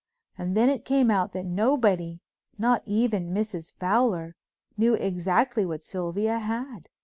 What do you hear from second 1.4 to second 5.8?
nobody—not even Mrs. Fowler—knew exactly